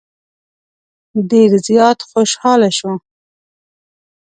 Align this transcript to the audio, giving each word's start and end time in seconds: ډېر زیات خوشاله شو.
ډېر 1.29 1.51
زیات 1.67 1.99
خوشاله 2.09 2.69
شو. 2.77 2.93